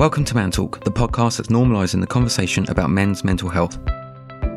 Welcome 0.00 0.24
to 0.24 0.34
Man 0.34 0.50
Talk, 0.50 0.82
the 0.82 0.90
podcast 0.90 1.36
that's 1.36 1.50
normalising 1.50 2.00
the 2.00 2.06
conversation 2.06 2.66
about 2.70 2.88
men's 2.88 3.22
mental 3.22 3.50
health. 3.50 3.78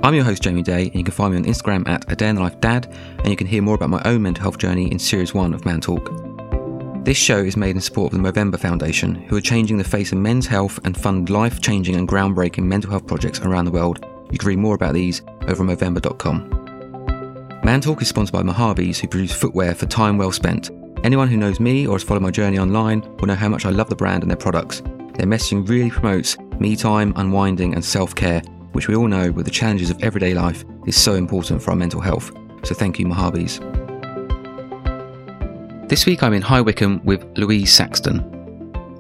I'm 0.02 0.16
your 0.16 0.24
host, 0.24 0.42
Jamie 0.42 0.62
Day, 0.62 0.84
and 0.86 0.96
you 0.96 1.04
can 1.04 1.14
find 1.14 1.34
me 1.34 1.38
on 1.38 1.44
Instagram 1.44 1.86
at 1.86 2.10
A 2.10 2.16
Day 2.16 2.30
in 2.30 2.36
the 2.36 2.42
Life 2.42 2.62
Dad, 2.62 2.88
and 3.18 3.28
you 3.28 3.36
can 3.36 3.46
hear 3.46 3.62
more 3.62 3.76
about 3.76 3.90
my 3.90 4.02
own 4.06 4.22
mental 4.22 4.42
health 4.42 4.58
journey 4.58 4.90
in 4.90 4.98
Series 4.98 5.34
1 5.34 5.54
of 5.54 5.66
Man 5.66 5.82
Talk. 5.82 6.14
This 7.04 7.18
show 7.18 7.40
is 7.40 7.58
made 7.58 7.76
in 7.76 7.82
support 7.82 8.14
of 8.14 8.24
the 8.24 8.32
Movember 8.32 8.58
Foundation, 8.58 9.16
who 9.16 9.36
are 9.36 9.42
changing 9.42 9.78
the 9.78 9.84
face 9.84 10.14
of 10.14 10.18
men's 10.18 10.48
health 10.48 10.80
and 10.86 10.98
fund 10.98 11.30
life 11.30 11.60
changing 11.60 11.98
and 11.98 12.08
groundbreaking 12.08 12.64
mental 12.64 12.92
health 12.92 13.06
projects 13.06 13.42
around 13.42 13.66
the 13.66 13.72
world. 13.72 14.06
You 14.32 14.38
can 14.38 14.48
read 14.48 14.60
more 14.60 14.76
about 14.76 14.94
these 14.94 15.24
over 15.50 15.70
at 15.70 15.78
Movember.com. 15.78 17.60
Man 17.66 17.82
Talk 17.82 18.02
is 18.02 18.08
sponsored 18.08 18.32
by 18.32 18.44
Mahabis, 18.44 19.00
who 19.00 19.10
produce 19.10 19.34
footwear 19.34 19.76
for 19.76 19.88
time 19.88 20.18
well 20.18 20.32
spent. 20.32 20.72
Anyone 21.04 21.28
who 21.28 21.36
knows 21.36 21.60
me 21.60 21.86
or 21.86 21.96
has 21.96 22.04
followed 22.04 22.24
my 22.24 22.32
journey 22.32 22.60
online 22.60 23.02
will 23.18 23.26
know 23.26 23.36
how 23.36 23.50
much 23.50 23.66
I 23.66 23.72
love 23.72 23.90
the 23.90 23.96
brand 23.98 24.24
and 24.24 24.32
their 24.32 24.38
products. 24.38 24.82
Their 25.14 25.28
messaging 25.28 25.68
really 25.68 25.92
promotes 25.92 26.38
me 26.60 26.76
time, 26.76 27.14
unwinding, 27.16 27.74
and 27.76 27.86
self 27.86 28.16
care, 28.16 28.42
which 28.72 28.88
we 28.88 28.96
all 28.96 29.08
know 29.08 29.32
with 29.32 29.46
the 29.46 29.52
challenges 29.52 29.90
of 29.90 30.02
everyday 30.02 30.34
life 30.34 30.66
is 30.88 31.00
so 31.00 31.14
important 31.14 31.62
for 31.62 31.72
our 31.72 31.78
mental 31.78 32.02
health. 32.02 32.32
So 32.64 32.74
thank 32.74 32.98
you, 32.98 33.06
Mahabis. 33.06 33.60
This 35.88 36.06
week 36.06 36.24
I'm 36.24 36.34
in 36.34 36.42
High 36.42 36.62
Wycombe 36.62 37.02
with 37.04 37.24
Louise 37.38 37.72
Saxton. 37.72 38.30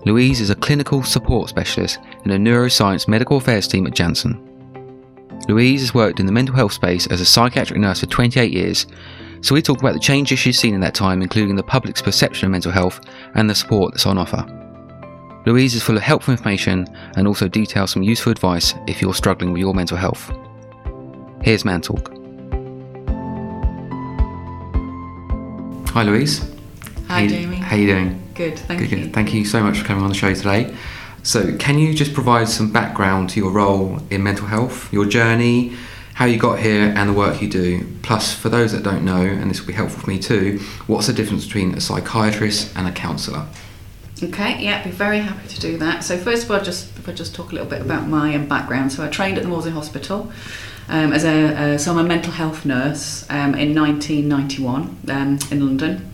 Louise 0.05 0.41
is 0.41 0.49
a 0.49 0.55
clinical 0.55 1.01
support 1.01 1.49
specialist 1.49 1.97
in 2.25 2.29
the 2.29 2.37
neuroscience 2.37 3.07
medical 3.07 3.37
affairs 3.37 3.67
team 3.67 3.87
at 3.87 3.95
Janssen. 3.95 4.39
Louise 5.47 5.81
has 5.81 5.93
worked 5.93 6.19
in 6.19 6.25
the 6.25 6.31
mental 6.31 6.55
health 6.55 6.73
space 6.73 7.07
as 7.07 7.21
a 7.21 7.25
psychiatric 7.25 7.79
nurse 7.79 8.01
for 8.01 8.05
28 8.05 8.51
years, 8.51 8.85
so 9.41 9.55
we 9.55 9.61
talk 9.61 9.79
about 9.79 9.93
the 9.93 9.99
changes 9.99 10.39
she's 10.39 10.59
seen 10.59 10.73
in 10.73 10.81
that 10.81 10.93
time, 10.93 11.21
including 11.21 11.55
the 11.55 11.63
public's 11.63 12.01
perception 12.01 12.45
of 12.45 12.51
mental 12.51 12.71
health 12.71 13.01
and 13.35 13.49
the 13.49 13.55
support 13.55 13.93
that's 13.93 14.05
on 14.05 14.17
offer. 14.17 14.45
Louise 15.45 15.75
is 15.75 15.83
full 15.83 15.97
of 15.97 16.03
helpful 16.03 16.31
information 16.31 16.87
and 17.17 17.27
also 17.27 17.49
details 17.49 17.91
some 17.91 18.01
useful 18.01 18.31
advice 18.31 18.73
if 18.87 19.01
you're 19.01 19.13
struggling 19.13 19.51
with 19.51 19.59
your 19.59 19.73
mental 19.73 19.97
health. 19.97 20.31
Here's 21.41 21.65
Man 21.65 21.81
Talk. 21.81 22.09
Hi, 25.89 26.03
Louise. 26.03 26.39
Hi, 27.09 27.21
How 27.21 27.27
Jamie. 27.27 27.57
How 27.57 27.75
are 27.75 27.79
you 27.79 27.87
doing? 27.87 28.21
Good, 28.35 28.57
thank 28.57 28.79
Good, 28.79 28.91
you. 28.91 28.97
good. 29.03 29.13
Thank 29.13 29.33
you 29.33 29.43
so 29.43 29.61
much 29.61 29.79
for 29.79 29.85
coming 29.85 30.03
on 30.03 30.09
the 30.09 30.15
show 30.15 30.33
today. 30.33 30.73
So, 31.23 31.55
can 31.57 31.77
you 31.77 31.93
just 31.93 32.13
provide 32.13 32.47
some 32.47 32.71
background 32.71 33.29
to 33.31 33.39
your 33.39 33.51
role 33.51 33.99
in 34.09 34.23
mental 34.23 34.47
health, 34.47 34.91
your 34.93 35.05
journey, 35.05 35.75
how 36.15 36.25
you 36.25 36.37
got 36.37 36.59
here, 36.59 36.93
and 36.95 37.09
the 37.09 37.13
work 37.13 37.41
you 37.41 37.49
do? 37.49 37.85
Plus, 38.01 38.33
for 38.33 38.49
those 38.49 38.71
that 38.71 38.83
don't 38.83 39.03
know, 39.03 39.21
and 39.21 39.49
this 39.49 39.59
will 39.59 39.67
be 39.67 39.73
helpful 39.73 40.01
for 40.01 40.09
me 40.09 40.19
too, 40.19 40.59
what's 40.87 41.07
the 41.07 41.13
difference 41.13 41.45
between 41.45 41.75
a 41.75 41.81
psychiatrist 41.81 42.75
and 42.75 42.87
a 42.87 42.91
counsellor? 42.91 43.45
Okay, 44.21 44.63
yeah, 44.63 44.83
be 44.83 44.91
very 44.91 45.19
happy 45.19 45.47
to 45.47 45.59
do 45.59 45.77
that. 45.79 46.03
So 46.03 46.17
first 46.17 46.45
of 46.45 46.51
all, 46.51 46.61
just 46.61 46.97
if 46.97 47.09
I 47.09 47.13
just 47.13 47.33
talk 47.33 47.51
a 47.51 47.55
little 47.55 47.69
bit 47.69 47.81
about 47.81 48.07
my 48.07 48.35
um, 48.35 48.47
background. 48.47 48.91
So 48.91 49.03
I 49.03 49.07
trained 49.07 49.37
at 49.37 49.43
the 49.43 49.49
Maudsley 49.49 49.71
Hospital 49.71 50.31
um, 50.87 51.13
as 51.13 51.23
a 51.23 51.77
so 51.77 51.91
I'm 51.91 51.97
a 51.97 52.03
mental 52.03 52.31
health 52.31 52.65
nurse 52.65 53.25
um, 53.29 53.55
in 53.55 53.73
1991 53.73 54.97
um, 55.09 55.39
in 55.49 55.65
London, 55.65 56.09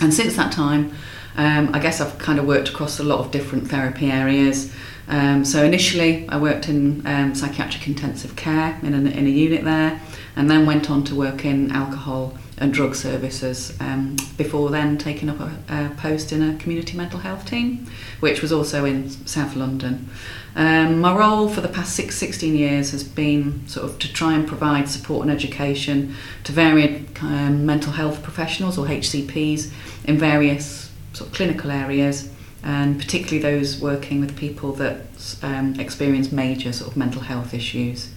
and 0.00 0.12
since 0.12 0.36
that 0.36 0.52
time, 0.52 0.92
um, 1.36 1.74
I 1.74 1.78
guess 1.78 2.00
I've 2.00 2.18
kind 2.18 2.38
of 2.38 2.46
worked 2.46 2.68
across 2.68 2.98
a 2.98 3.04
lot 3.04 3.20
of 3.20 3.30
different 3.30 3.68
therapy 3.68 4.10
areas. 4.10 4.72
Um, 5.08 5.44
so 5.44 5.64
initially, 5.64 6.28
I 6.28 6.38
worked 6.38 6.68
in 6.68 7.06
um, 7.06 7.34
psychiatric 7.34 7.86
intensive 7.88 8.36
care 8.36 8.78
in 8.82 8.94
a, 8.94 9.10
in 9.10 9.26
a 9.26 9.30
unit 9.30 9.64
there, 9.64 10.00
and 10.36 10.50
then 10.50 10.66
went 10.66 10.90
on 10.90 11.02
to 11.04 11.14
work 11.14 11.44
in 11.44 11.72
alcohol 11.72 12.38
and 12.58 12.74
drug 12.74 12.94
services 12.94 13.74
um, 13.80 14.16
before 14.36 14.68
then 14.68 14.98
taking 14.98 15.30
up 15.30 15.40
a, 15.40 15.50
a 15.68 15.90
post 15.96 16.30
in 16.30 16.42
a 16.42 16.56
community 16.58 16.96
mental 16.96 17.18
health 17.18 17.46
team, 17.46 17.86
which 18.20 18.42
was 18.42 18.52
also 18.52 18.84
in 18.84 19.08
South 19.26 19.56
London. 19.56 20.08
Um, 20.54 21.00
my 21.00 21.16
role 21.16 21.48
for 21.48 21.62
the 21.62 21.68
past 21.68 21.96
six, 21.96 22.16
16 22.16 22.54
years 22.54 22.90
has 22.90 23.02
been 23.02 23.66
sort 23.66 23.86
of 23.88 23.98
to 24.00 24.12
try 24.12 24.34
and 24.34 24.46
provide 24.46 24.88
support 24.88 25.22
and 25.22 25.30
education 25.30 26.14
to 26.44 26.52
varied 26.52 27.06
um, 27.22 27.64
mental 27.64 27.92
health 27.92 28.22
professionals 28.22 28.76
or 28.76 28.86
HCPs 28.86 29.72
in 30.04 30.18
various 30.18 30.89
sort 31.12 31.30
of 31.30 31.34
clinical 31.34 31.70
areas 31.70 32.30
and 32.62 32.98
particularly 32.98 33.38
those 33.38 33.80
working 33.80 34.20
with 34.20 34.36
people 34.36 34.72
that 34.74 35.00
um, 35.42 35.78
experience 35.80 36.30
major 36.30 36.72
sort 36.72 36.90
of 36.90 36.96
mental 36.96 37.22
health 37.22 37.54
issues. 37.54 38.10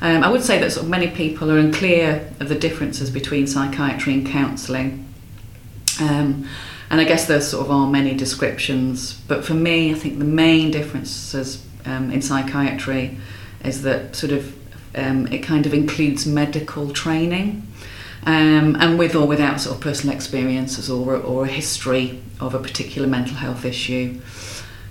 Um, 0.00 0.22
I 0.22 0.28
would 0.28 0.42
say 0.42 0.58
that 0.58 0.72
sort 0.72 0.84
of 0.84 0.90
many 0.90 1.08
people 1.08 1.50
are 1.50 1.58
unclear 1.58 2.30
of 2.40 2.48
the 2.48 2.54
differences 2.54 3.10
between 3.10 3.46
psychiatry 3.46 4.14
and 4.14 4.26
counselling. 4.26 5.06
Um, 6.00 6.48
and 6.90 7.00
I 7.00 7.04
guess 7.04 7.26
there 7.26 7.40
sort 7.40 7.66
of 7.66 7.72
are 7.72 7.88
many 7.88 8.14
descriptions, 8.14 9.14
but 9.26 9.44
for 9.44 9.54
me, 9.54 9.90
I 9.90 9.94
think 9.94 10.18
the 10.18 10.24
main 10.24 10.70
differences 10.70 11.64
um, 11.84 12.10
in 12.10 12.22
psychiatry 12.22 13.18
is 13.64 13.82
that 13.82 14.14
sort 14.14 14.32
of 14.32 14.56
um, 14.94 15.26
it 15.28 15.38
kind 15.38 15.66
of 15.66 15.74
includes 15.74 16.26
medical 16.26 16.90
training, 16.92 17.66
um, 18.26 18.76
and 18.80 18.98
with 18.98 19.14
or 19.14 19.26
without 19.26 19.60
sort 19.60 19.76
of 19.76 19.82
personal 19.82 20.14
experiences 20.14 20.90
or, 20.90 21.16
or 21.16 21.44
a 21.44 21.48
history 21.48 22.22
of 22.40 22.54
a 22.54 22.58
particular 22.58 23.06
mental 23.06 23.36
health 23.36 23.64
issue. 23.64 24.20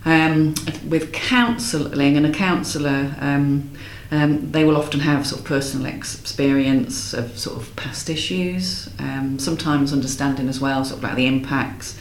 Um, 0.05 0.55
with 0.87 1.13
counselling 1.13 2.17
and 2.17 2.25
a 2.25 2.31
counsellor, 2.31 3.15
um, 3.19 3.71
um, 4.11 4.51
they 4.51 4.63
will 4.63 4.77
often 4.77 4.99
have 4.99 5.25
sort 5.25 5.41
of 5.41 5.47
personal 5.47 5.87
experience 5.87 7.13
of 7.13 7.39
sort 7.39 7.59
of 7.59 7.75
past 7.75 8.09
issues, 8.09 8.89
um, 8.99 9.39
sometimes 9.39 9.91
understanding 9.91 10.49
as 10.49 10.59
well, 10.59 10.85
sort 10.85 10.99
of 10.99 11.03
like 11.03 11.15
the 11.15 11.25
impacts 11.25 11.97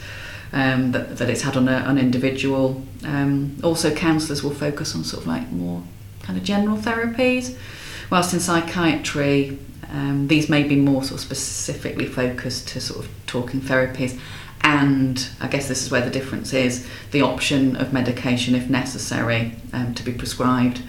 um, 0.52 0.92
that, 0.92 1.16
that 1.16 1.30
it's 1.30 1.42
had 1.42 1.56
on 1.56 1.68
a, 1.68 1.84
an 1.86 1.96
individual. 1.96 2.82
Um, 3.04 3.56
also, 3.62 3.94
counsellors 3.94 4.42
will 4.42 4.52
focus 4.52 4.94
on 4.94 5.04
sort 5.04 5.22
of 5.22 5.28
like 5.28 5.50
more 5.50 5.82
kind 6.22 6.38
of 6.38 6.44
general 6.44 6.76
therapies, 6.76 7.56
whilst 8.10 8.34
in 8.34 8.40
psychiatry, 8.40 9.58
um, 9.92 10.26
these 10.28 10.48
may 10.48 10.62
be 10.62 10.76
more 10.76 11.02
sort 11.02 11.20
of 11.20 11.20
specifically 11.20 12.06
focused 12.06 12.68
to 12.68 12.80
sort 12.80 13.04
of 13.04 13.10
talking 13.26 13.60
therapies. 13.60 14.18
And 14.62 15.28
I 15.40 15.48
guess 15.48 15.68
this 15.68 15.82
is 15.82 15.90
where 15.90 16.00
the 16.00 16.10
difference 16.10 16.52
is 16.52 16.88
the 17.10 17.20
option 17.22 17.76
of 17.76 17.92
medication, 17.92 18.54
if 18.54 18.70
necessary, 18.70 19.56
um, 19.72 19.94
to 19.94 20.02
be 20.02 20.12
prescribed 20.12 20.82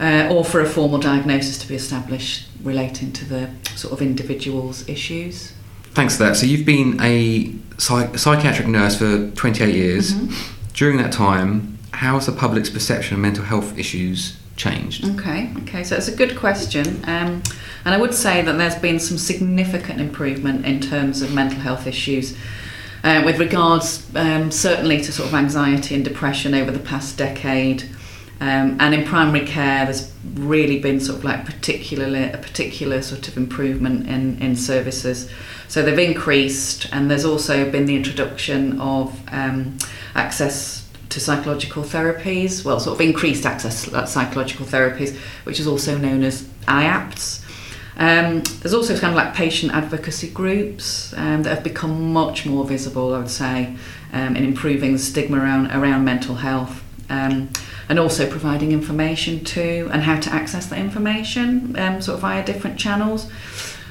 uh, 0.00 0.28
or 0.30 0.44
for 0.44 0.60
a 0.60 0.66
formal 0.66 0.98
diagnosis 0.98 1.58
to 1.58 1.68
be 1.68 1.74
established 1.74 2.48
relating 2.62 3.12
to 3.12 3.24
the 3.24 3.50
sort 3.76 3.92
of 3.92 4.00
individual's 4.00 4.88
issues. 4.88 5.52
Thanks 5.92 6.16
for 6.16 6.24
that. 6.24 6.36
So, 6.36 6.46
you've 6.46 6.66
been 6.66 6.98
a 7.00 7.54
psych- 7.78 8.18
psychiatric 8.18 8.68
nurse 8.68 8.98
for 8.98 9.30
28 9.30 9.74
years. 9.74 10.12
Mm-hmm. 10.12 10.72
During 10.72 10.96
that 10.96 11.12
time, 11.12 11.78
how 11.92 12.14
has 12.14 12.26
the 12.26 12.32
public's 12.32 12.70
perception 12.70 13.14
of 13.14 13.20
mental 13.20 13.44
health 13.44 13.78
issues 13.78 14.36
changed? 14.56 15.04
Okay, 15.18 15.52
okay, 15.62 15.84
so 15.84 15.96
it's 15.96 16.08
a 16.08 16.16
good 16.16 16.36
question. 16.36 16.86
Um, 17.06 17.42
and 17.84 17.94
I 17.94 17.98
would 17.98 18.14
say 18.14 18.42
that 18.42 18.56
there's 18.56 18.76
been 18.76 18.98
some 18.98 19.18
significant 19.18 20.00
improvement 20.00 20.64
in 20.64 20.80
terms 20.80 21.22
of 21.22 21.32
mental 21.32 21.60
health 21.60 21.86
issues. 21.86 22.36
Uh, 23.02 23.22
with 23.24 23.38
regards 23.38 24.08
um, 24.16 24.50
certainly 24.50 24.98
to 25.02 25.12
sort 25.12 25.28
of 25.28 25.34
anxiety 25.34 25.94
and 25.94 26.04
depression 26.04 26.54
over 26.54 26.70
the 26.70 26.78
past 26.78 27.18
decade, 27.18 27.84
um, 28.40 28.76
and 28.80 28.94
in 28.94 29.04
primary 29.04 29.46
care, 29.46 29.84
there's 29.84 30.12
really 30.34 30.80
been 30.80 31.00
sort 31.00 31.18
of 31.18 31.24
like 31.24 31.44
particularly 31.44 32.30
a 32.30 32.38
particular 32.38 33.00
sort 33.02 33.28
of 33.28 33.36
improvement 33.36 34.08
in, 34.08 34.38
in 34.38 34.56
services. 34.56 35.30
So 35.68 35.82
they've 35.82 35.98
increased, 35.98 36.88
and 36.92 37.10
there's 37.10 37.24
also 37.24 37.70
been 37.70 37.86
the 37.86 37.96
introduction 37.96 38.80
of 38.80 39.20
um, 39.32 39.78
access 40.14 40.83
to 41.08 41.20
psychological 41.20 41.82
therapies, 41.82 42.64
well, 42.64 42.80
sort 42.80 43.00
of 43.00 43.06
increased 43.06 43.46
access 43.46 43.84
to 43.84 44.06
psychological 44.06 44.66
therapies, 44.66 45.16
which 45.44 45.60
is 45.60 45.66
also 45.66 45.96
known 45.96 46.22
as 46.22 46.42
IAPTs. 46.66 47.42
Um, 47.96 48.42
there's 48.60 48.74
also 48.74 48.98
kind 48.98 49.12
of 49.12 49.16
like 49.16 49.34
patient 49.34 49.72
advocacy 49.72 50.30
groups 50.30 51.12
um, 51.16 51.44
that 51.44 51.54
have 51.54 51.64
become 51.64 52.12
much 52.12 52.44
more 52.44 52.64
visible, 52.64 53.14
I 53.14 53.18
would 53.18 53.30
say, 53.30 53.76
um, 54.12 54.36
in 54.36 54.44
improving 54.44 54.92
the 54.92 54.98
stigma 54.98 55.38
around, 55.38 55.70
around 55.70 56.04
mental 56.04 56.34
health. 56.36 56.82
Um, 57.10 57.50
and 57.88 57.98
also 57.98 58.28
providing 58.28 58.72
information 58.72 59.44
to 59.44 59.90
and 59.92 60.02
how 60.02 60.18
to 60.18 60.32
access 60.32 60.66
that 60.66 60.78
information 60.78 61.78
um, 61.78 62.00
sort 62.00 62.14
of 62.14 62.20
via 62.22 62.44
different 62.44 62.78
channels. 62.78 63.30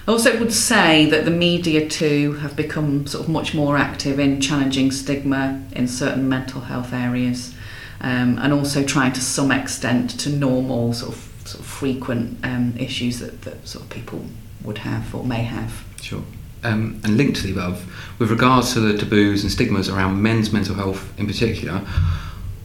I 0.05 0.11
also 0.11 0.37
would 0.37 0.51
say 0.51 1.05
that 1.05 1.23
the 1.23 1.31
media 1.31 1.87
too 1.87 2.33
have 2.33 2.57
become 2.57 3.07
sort 3.07 3.23
of 3.23 3.29
much 3.29 3.53
more 3.53 3.77
active 3.77 4.19
in 4.19 4.41
challenging 4.41 4.91
stigma 4.91 5.63
in 5.71 5.87
certain 5.87 6.27
mental 6.27 6.61
health 6.61 6.91
areas 6.91 7.55
um, 8.01 8.37
and 8.39 8.51
also 8.51 8.83
trying 8.83 9.13
to 9.13 9.21
some 9.21 9.49
extent 9.49 10.19
to 10.19 10.29
normal 10.29 10.93
sort 10.93 11.15
of, 11.15 11.31
sort 11.45 11.61
of 11.61 11.65
frequent 11.65 12.37
um, 12.43 12.75
issues 12.77 13.19
that, 13.19 13.43
that 13.43 13.65
sort 13.65 13.85
of 13.85 13.89
people 13.89 14.25
would 14.63 14.79
have 14.79 15.15
or 15.15 15.23
may 15.23 15.43
have. 15.43 15.85
Sure. 16.01 16.23
Um, 16.65 16.99
and 17.05 17.15
linked 17.15 17.37
to 17.37 17.47
the 17.47 17.53
above, 17.53 17.85
with 18.19 18.29
regards 18.29 18.73
to 18.73 18.81
the 18.81 18.97
taboos 18.97 19.43
and 19.43 19.51
stigmas 19.51 19.89
around 19.89 20.21
men's 20.21 20.51
mental 20.51 20.75
health 20.75 21.17
in 21.17 21.27
particular, 21.27 21.81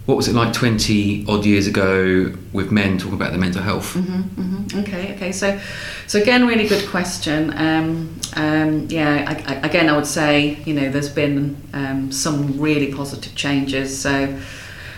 what 0.09 0.17
was 0.17 0.27
it 0.27 0.35
like 0.35 0.55
20 0.55 1.27
odd 1.29 1.45
years 1.45 1.67
ago 1.67 2.33
with 2.55 2.73
men 2.73 2.97
talking 2.97 3.13
about 3.13 3.29
their 3.29 3.39
mental 3.39 3.61
health? 3.61 3.93
Mm-hmm, 3.93 4.41
mm-hmm. 4.41 4.81
Okay, 4.81 5.15
okay. 5.15 5.33
So, 5.33 5.61
so 6.07 6.19
again, 6.19 6.47
really 6.47 6.67
good 6.67 6.89
question. 6.89 7.53
Um, 7.55 8.19
um, 8.35 8.87
yeah, 8.89 9.27
I, 9.29 9.53
I, 9.53 9.67
again, 9.67 9.91
I 9.91 9.95
would 9.95 10.07
say 10.07 10.57
you 10.65 10.73
know 10.73 10.89
there's 10.89 11.11
been 11.11 11.59
um, 11.75 12.11
some 12.11 12.59
really 12.59 12.91
positive 12.91 13.35
changes. 13.35 14.01
So, 14.01 14.39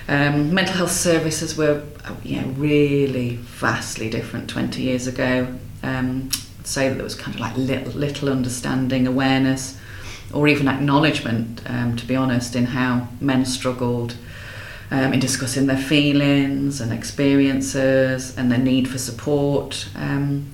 Um, 0.08 0.54
mental 0.54 0.76
health 0.76 0.92
services 0.92 1.56
were, 1.56 1.82
know, 2.40 2.48
really 2.56 3.36
vastly 3.36 4.10
different 4.10 4.48
20 4.48 4.80
years 4.82 5.08
ago. 5.08 5.46
Um, 5.82 6.30
say 6.62 6.88
that 6.88 6.94
there 6.94 7.04
was 7.04 7.16
kind 7.16 7.34
of 7.34 7.40
like 7.40 7.56
little, 7.56 7.92
little 7.92 8.28
understanding, 8.28 9.08
awareness, 9.08 9.76
or 10.32 10.46
even 10.46 10.68
acknowledgement, 10.68 11.62
um, 11.66 11.96
to 11.96 12.06
be 12.06 12.14
honest, 12.14 12.54
in 12.54 12.66
how 12.66 13.08
men 13.20 13.44
struggled 13.44 14.14
um, 14.90 15.12
in 15.12 15.20
discussing 15.20 15.66
their 15.66 15.76
feelings 15.76 16.80
and 16.80 16.92
experiences 16.92 18.36
and 18.36 18.50
their 18.50 18.58
need 18.58 18.88
for 18.88 18.98
support. 18.98 19.88
Um, 19.94 20.52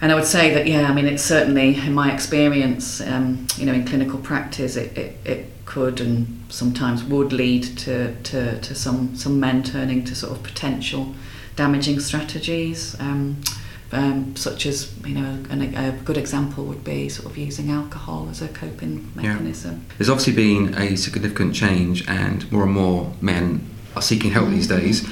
and 0.00 0.10
I 0.10 0.14
would 0.14 0.24
say 0.24 0.54
that, 0.54 0.66
yeah, 0.66 0.88
I 0.88 0.94
mean, 0.94 1.06
it's 1.06 1.22
certainly, 1.22 1.76
in 1.76 1.92
my 1.92 2.12
experience, 2.12 3.00
um, 3.02 3.46
you 3.56 3.66
know, 3.66 3.74
in 3.74 3.84
clinical 3.84 4.18
practice, 4.18 4.76
it, 4.76 4.96
it, 4.96 5.16
it 5.24 5.46
could 5.66 6.00
and 6.00 6.42
sometimes 6.48 7.04
would 7.04 7.32
lead 7.32 7.64
to, 7.78 8.14
to, 8.22 8.58
to 8.60 8.74
some, 8.74 9.14
some 9.14 9.38
men 9.38 9.62
turning 9.62 10.04
to 10.04 10.14
sort 10.14 10.32
of 10.32 10.42
potential 10.42 11.14
damaging 11.54 12.00
strategies. 12.00 12.98
Um, 12.98 13.42
um, 13.92 14.36
such 14.36 14.66
as 14.66 14.92
you 15.04 15.14
know 15.14 15.42
an, 15.50 15.74
a 15.74 15.92
good 16.04 16.16
example 16.16 16.64
would 16.64 16.84
be 16.84 17.08
sort 17.08 17.30
of 17.30 17.36
using 17.36 17.70
alcohol 17.70 18.28
as 18.30 18.40
a 18.40 18.48
coping 18.48 19.10
mechanism. 19.14 19.84
Yeah. 19.88 19.94
There's 19.98 20.10
obviously 20.10 20.34
been 20.34 20.74
a 20.74 20.96
significant 20.96 21.54
change, 21.54 22.06
and 22.08 22.50
more 22.52 22.62
and 22.62 22.72
more 22.72 23.12
men 23.20 23.68
are 23.96 24.02
seeking 24.02 24.30
help 24.30 24.46
mm-hmm. 24.46 24.54
these 24.54 24.68
days. 24.68 25.08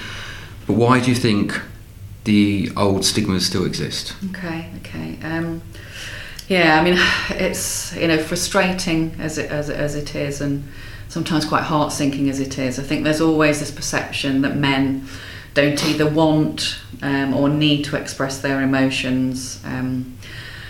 But 0.66 0.74
why 0.74 1.00
do 1.00 1.10
you 1.10 1.16
think 1.16 1.60
the 2.24 2.70
old 2.76 3.04
stigmas 3.04 3.46
still 3.46 3.64
exist? 3.64 4.14
Okay, 4.30 4.70
okay. 4.78 5.18
Um, 5.22 5.62
yeah, 6.46 6.78
I 6.80 6.84
mean, 6.84 6.96
it's 7.30 7.94
you 7.96 8.06
know 8.06 8.18
frustrating 8.18 9.16
as 9.18 9.38
it 9.38 9.50
as, 9.50 9.70
as 9.70 9.94
it 9.94 10.14
is, 10.14 10.40
and 10.40 10.64
sometimes 11.08 11.44
quite 11.44 11.64
heart 11.64 11.92
sinking 11.92 12.28
as 12.28 12.38
it 12.38 12.58
is. 12.58 12.78
I 12.78 12.82
think 12.82 13.02
there's 13.02 13.20
always 13.20 13.58
this 13.60 13.70
perception 13.70 14.42
that 14.42 14.56
men 14.56 15.08
don't 15.54 15.84
either 15.86 16.08
want 16.08 16.78
um, 17.02 17.34
or 17.34 17.48
need 17.48 17.84
to 17.86 17.96
express 17.96 18.40
their 18.40 18.62
emotions 18.62 19.60
um, 19.64 20.16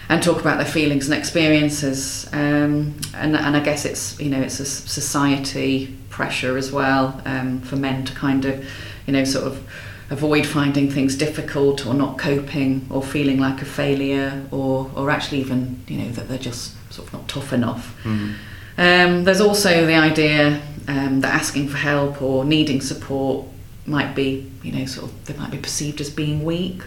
and 0.08 0.22
talk 0.22 0.40
about 0.40 0.56
their 0.56 0.66
feelings 0.66 1.08
and 1.08 1.18
experiences. 1.18 2.28
Um, 2.32 2.94
and, 3.14 3.36
and 3.36 3.56
I 3.56 3.60
guess 3.60 3.84
it's 3.84 4.18
you 4.20 4.30
know 4.30 4.40
it's 4.40 4.60
a 4.60 4.66
society 4.66 5.96
pressure 6.08 6.56
as 6.56 6.72
well 6.72 7.20
um, 7.24 7.60
for 7.60 7.76
men 7.76 8.04
to 8.04 8.14
kind 8.14 8.44
of 8.44 8.68
you 9.06 9.12
know 9.12 9.24
sort 9.24 9.46
of 9.46 9.68
avoid 10.10 10.46
finding 10.46 10.90
things 10.90 11.14
difficult 11.16 11.86
or 11.86 11.92
not 11.92 12.18
coping 12.18 12.86
or 12.90 13.02
feeling 13.02 13.38
like 13.38 13.60
a 13.60 13.66
failure 13.66 14.46
or 14.50 14.90
or 14.96 15.10
actually 15.10 15.40
even 15.40 15.82
you 15.86 15.98
know 15.98 16.10
that 16.12 16.28
they're 16.28 16.38
just 16.38 16.74
sort 16.92 17.08
of 17.08 17.14
not 17.14 17.28
tough 17.28 17.52
enough. 17.52 17.94
Mm. 18.04 18.34
Um, 18.78 19.24
there's 19.24 19.40
also 19.40 19.86
the 19.86 19.96
idea 19.96 20.62
um, 20.86 21.20
that 21.20 21.34
asking 21.34 21.68
for 21.68 21.78
help 21.78 22.22
or 22.22 22.44
needing 22.44 22.80
support 22.80 23.44
might 23.88 24.14
be, 24.14 24.50
you 24.62 24.72
know, 24.72 24.86
sort 24.86 25.10
of 25.10 25.24
they 25.26 25.34
might 25.34 25.50
be 25.50 25.58
perceived 25.58 26.00
as 26.00 26.10
being 26.10 26.44
weak, 26.44 26.82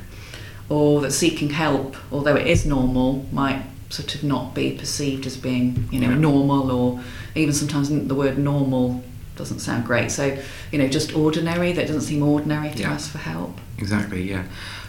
or 0.69 1.01
that 1.01 1.11
seeking 1.11 1.49
help, 1.49 1.95
although 2.11 2.35
it 2.35 2.47
is 2.47 2.65
normal, 2.65 3.25
might 3.31 3.63
sort 3.89 4.15
of 4.15 4.23
not 4.23 4.55
be 4.55 4.77
perceived 4.77 5.25
as 5.25 5.37
being, 5.37 5.87
you 5.91 5.99
know, 5.99 6.09
yeah. 6.09 6.17
normal, 6.17 6.71
or 6.71 7.03
even 7.35 7.53
sometimes 7.53 7.89
the 7.89 8.15
word 8.15 8.37
normal 8.37 9.03
doesn't 9.35 9.59
sound 9.59 9.85
great. 9.85 10.11
So, 10.11 10.37
you 10.71 10.77
know, 10.77 10.87
just 10.87 11.15
ordinary. 11.15 11.71
That 11.73 11.87
doesn't 11.87 12.01
seem 12.01 12.23
ordinary 12.23 12.71
to 12.71 12.79
yeah. 12.79 12.91
ask 12.91 13.11
for 13.11 13.17
help. 13.17 13.59
Exactly. 13.77 14.29
Yeah. 14.29 14.43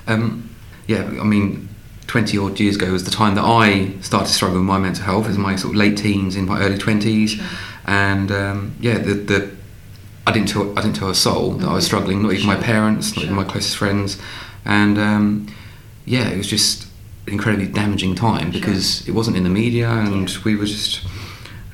Um, 0.06 0.50
yeah. 0.86 1.04
I 1.04 1.24
mean, 1.24 1.68
20 2.06 2.38
odd 2.38 2.60
years 2.60 2.76
ago 2.76 2.92
was 2.92 3.04
the 3.04 3.10
time 3.10 3.34
that 3.36 3.44
I 3.44 3.92
started 4.00 4.28
struggling 4.28 4.60
with 4.60 4.68
my 4.68 4.78
mental 4.78 5.04
health. 5.04 5.24
It 5.26 5.28
was 5.28 5.38
my 5.38 5.56
sort 5.56 5.72
of 5.72 5.78
late 5.78 5.96
teens, 5.96 6.36
in 6.36 6.46
my 6.46 6.60
early 6.60 6.78
20s. 6.78 7.28
Sure. 7.28 7.44
And 7.86 8.30
um, 8.30 8.76
yeah, 8.80 8.98
the, 8.98 9.14
the 9.14 9.50
I 10.26 10.32
didn't 10.32 10.48
tell 10.48 10.78
I 10.78 10.82
didn't 10.82 10.96
tell 10.96 11.10
a 11.10 11.14
soul 11.14 11.52
that 11.52 11.68
I 11.68 11.74
was 11.74 11.84
mm. 11.84 11.88
struggling, 11.88 12.22
not 12.22 12.32
even 12.32 12.46
my 12.46 12.56
parents, 12.56 13.16
not 13.16 13.24
even 13.24 13.36
my 13.36 13.44
closest 13.44 13.76
friends, 13.76 14.20
and 14.64 14.98
um, 14.98 15.54
yeah, 16.04 16.28
it 16.28 16.36
was 16.36 16.48
just 16.48 16.84
an 17.26 17.32
incredibly 17.32 17.66
damaging 17.66 18.14
time 18.14 18.50
because 18.50 19.06
it 19.08 19.12
wasn't 19.12 19.36
in 19.36 19.44
the 19.44 19.50
media, 19.50 19.88
and 19.88 20.30
we 20.44 20.56
were 20.56 20.66
just 20.66 21.04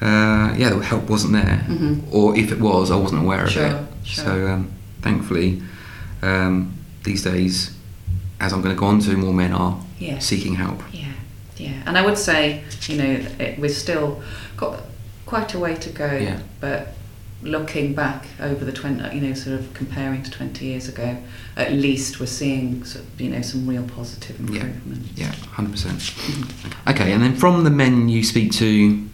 uh, 0.00 0.54
yeah, 0.56 0.70
the 0.70 0.78
help 0.78 1.10
wasn't 1.10 1.32
there, 1.32 1.64
mm-hmm. 1.68 2.14
or 2.14 2.36
if 2.36 2.52
it 2.52 2.60
was, 2.60 2.90
I 2.90 2.96
wasn't 2.96 3.22
aware 3.22 3.44
of 3.44 3.50
sure. 3.50 3.66
it. 3.66 3.86
Sure. 4.04 4.24
So 4.24 4.46
um, 4.46 4.72
thankfully, 5.02 5.60
um, 6.22 6.78
these 7.02 7.24
days, 7.24 7.76
as 8.40 8.52
I'm 8.52 8.62
going 8.62 8.74
to 8.74 8.78
go 8.78 8.86
on 8.86 9.00
to, 9.00 9.16
more 9.16 9.34
men 9.34 9.52
are 9.52 9.78
yeah. 9.98 10.20
seeking 10.20 10.54
help. 10.54 10.80
Yeah, 10.92 11.12
yeah, 11.56 11.82
and 11.84 11.98
I 11.98 12.04
would 12.04 12.16
say 12.16 12.62
you 12.82 12.96
know 12.96 13.26
it, 13.38 13.58
we've 13.58 13.72
still 13.72 14.22
got 14.56 14.80
quite 15.26 15.52
a 15.54 15.58
way 15.58 15.74
to 15.74 15.90
go, 15.90 16.12
yeah. 16.16 16.40
but 16.60 16.94
looking 17.42 17.94
back 17.94 18.26
over 18.40 18.64
the 18.64 18.72
20 18.72 19.14
you 19.14 19.20
know 19.20 19.32
sort 19.32 19.58
of 19.58 19.72
comparing 19.72 20.22
to 20.22 20.30
20 20.30 20.64
years 20.64 20.88
ago 20.88 21.16
at 21.56 21.72
least 21.72 22.18
we're 22.18 22.26
seeing 22.26 22.84
sort 22.84 23.04
of, 23.04 23.20
you 23.20 23.30
know 23.30 23.40
some 23.40 23.66
real 23.66 23.84
positive 23.84 24.38
improvement 24.40 25.06
yeah, 25.14 25.26
yeah 25.26 25.32
100% 25.32 25.68
mm-hmm. 25.68 26.90
okay 26.90 27.12
and 27.12 27.22
then 27.22 27.36
from 27.36 27.62
the 27.62 27.70
men 27.70 28.08
you 28.08 28.24
speak 28.24 28.50
to 28.50 29.08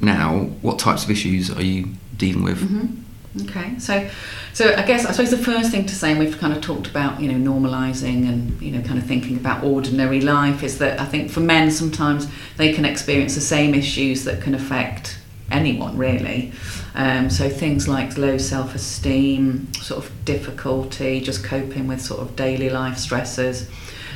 now 0.00 0.38
what 0.62 0.78
types 0.78 1.04
of 1.04 1.10
issues 1.10 1.48
are 1.50 1.62
you 1.62 1.88
dealing 2.16 2.42
with 2.42 2.58
mm-hmm. 2.58 3.48
okay 3.48 3.78
so 3.78 4.08
so 4.52 4.74
I 4.74 4.82
guess 4.82 5.06
I 5.06 5.12
suppose 5.12 5.30
the 5.30 5.38
first 5.38 5.70
thing 5.70 5.86
to 5.86 5.94
say 5.94 6.10
and 6.10 6.18
we've 6.18 6.38
kind 6.38 6.52
of 6.52 6.60
talked 6.60 6.88
about 6.88 7.20
you 7.20 7.32
know 7.32 7.52
normalizing 7.52 8.28
and 8.28 8.60
you 8.60 8.72
know 8.72 8.82
kind 8.82 8.98
of 8.98 9.06
thinking 9.06 9.36
about 9.36 9.62
ordinary 9.62 10.20
life 10.20 10.64
is 10.64 10.78
that 10.78 10.98
I 10.98 11.04
think 11.04 11.30
for 11.30 11.38
men 11.38 11.70
sometimes 11.70 12.26
they 12.56 12.72
can 12.72 12.84
experience 12.84 13.36
the 13.36 13.40
same 13.40 13.74
issues 13.74 14.24
that 14.24 14.42
can 14.42 14.56
affect 14.56 15.19
anyone 15.50 15.96
really. 15.96 16.52
Um, 16.94 17.30
so 17.30 17.48
things 17.48 17.88
like 17.88 18.18
low 18.18 18.38
self-esteem, 18.38 19.72
sort 19.74 20.04
of 20.04 20.24
difficulty, 20.24 21.20
just 21.20 21.44
coping 21.44 21.86
with 21.86 22.00
sort 22.00 22.20
of 22.20 22.36
daily 22.36 22.68
life 22.70 22.98
stresses, 22.98 23.70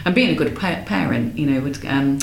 and 0.04 0.14
being 0.14 0.31
a 0.31 0.34
good 0.34 0.56
pa- 0.56 0.82
parent, 0.84 1.38
you 1.38 1.46
know, 1.46 1.72
um, 1.86 2.19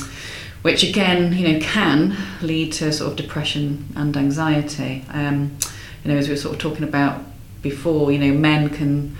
which 0.61 0.83
again, 0.83 1.33
you 1.33 1.47
know, 1.47 1.59
can 1.59 2.15
lead 2.41 2.73
to 2.73 2.91
sort 2.91 3.11
of 3.11 3.17
depression 3.17 3.87
and 3.95 4.15
anxiety. 4.15 5.03
Um, 5.09 5.57
you 6.03 6.11
know, 6.11 6.17
as 6.17 6.27
we 6.27 6.33
were 6.33 6.39
sort 6.39 6.55
of 6.55 6.61
talking 6.61 6.83
about 6.83 7.23
before, 7.61 8.11
you 8.11 8.19
know, 8.19 8.37
men 8.37 8.69
can, 8.69 9.15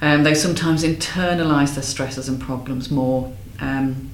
um, 0.00 0.22
they 0.22 0.34
sometimes 0.34 0.82
internalise 0.82 1.74
their 1.74 1.82
stresses 1.82 2.28
and 2.28 2.40
problems 2.40 2.90
more. 2.90 3.32
Um, 3.60 4.10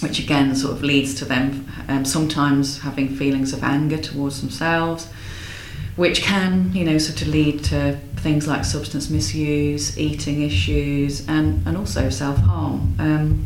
which 0.00 0.18
again 0.18 0.54
sort 0.54 0.72
of 0.72 0.82
leads 0.82 1.14
to 1.14 1.24
them 1.24 1.66
um, 1.88 2.04
sometimes 2.04 2.80
having 2.80 3.14
feelings 3.14 3.52
of 3.52 3.62
anger 3.62 3.98
towards 3.98 4.40
themselves, 4.40 5.08
which 5.96 6.22
can, 6.22 6.72
you 6.74 6.84
know, 6.84 6.98
sort 6.98 7.22
of 7.22 7.28
lead 7.28 7.62
to 7.64 7.98
things 8.16 8.46
like 8.48 8.64
substance 8.64 9.10
misuse, 9.10 9.98
eating 9.98 10.42
issues, 10.42 11.26
and, 11.28 11.66
and 11.66 11.76
also 11.76 12.10
self 12.10 12.38
harm. 12.38 12.94
Um, 12.98 13.44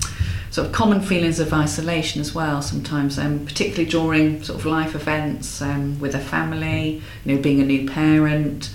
sort 0.51 0.67
of 0.67 0.73
common 0.73 1.01
feelings 1.01 1.41
of 1.41 1.53
isolation 1.53 2.21
as 2.21 2.35
well 2.35 2.63
sometimes, 2.63 3.19
um, 3.19 3.45
particularly 3.45 3.89
during 3.89 4.43
sort 4.43 4.59
of 4.59 4.67
life 4.67 4.95
events 4.95 5.61
um, 5.61 6.01
with 6.01 6.15
a 6.15 6.19
family, 6.19 7.03
you 7.25 7.35
know, 7.35 7.43
being 7.43 7.61
a 7.61 7.65
new 7.65 7.89
parent. 7.89 8.71